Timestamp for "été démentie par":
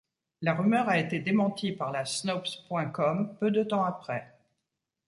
0.97-1.91